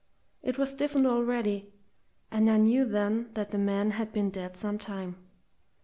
It 0.41 0.57
was 0.57 0.71
stiffened 0.71 1.05
already, 1.05 1.71
and 2.31 2.49
I 2.49 2.57
knew 2.57 2.85
then 2.85 3.29
that 3.35 3.51
the 3.51 3.59
man 3.59 3.91
had 3.91 4.11
been 4.11 4.31
dead 4.31 4.57
some 4.57 4.79
time. 4.79 5.15